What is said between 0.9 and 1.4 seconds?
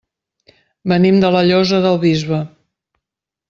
Venim de